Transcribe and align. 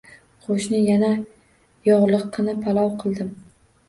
Qoʻshni, 0.45 0.77
mana 0.85 1.09
yogʻliqqina 1.89 2.57
palov 2.65 2.89
qildim. 3.05 3.29